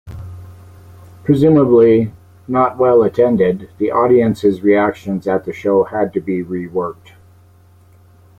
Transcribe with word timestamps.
Presumably 1.23 2.11
not 2.47 2.79
well 2.79 3.03
attended, 3.03 3.69
the 3.77 3.91
audience's 3.91 4.63
reactions 4.63 5.27
at 5.27 5.43
the 5.45 5.53
show 5.53 5.83
had 5.83 6.11
to 6.13 6.19
be 6.19 6.43
reworked. 6.43 7.11